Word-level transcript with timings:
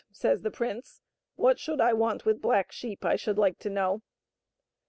says 0.11 0.41
the 0.41 0.49
prince," 0.49 0.99
what 1.35 1.59
should 1.59 1.79
I 1.79 1.93
want 1.93 2.25
with 2.25 2.41
black 2.41 2.71
sheep 2.71 3.05
I 3.05 3.15
should 3.17 3.37
like 3.37 3.59
to 3.59 3.69
know 3.69 4.01